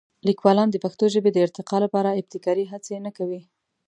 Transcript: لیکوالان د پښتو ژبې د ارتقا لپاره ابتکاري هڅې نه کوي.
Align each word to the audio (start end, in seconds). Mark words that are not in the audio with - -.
لیکوالان 0.27 0.69
د 0.71 0.75
پښتو 0.83 1.05
ژبې 1.13 1.31
د 1.33 1.37
ارتقا 1.45 1.77
لپاره 1.85 2.17
ابتکاري 2.19 2.65
هڅې 2.71 2.95
نه 3.05 3.11
کوي. 3.17 3.41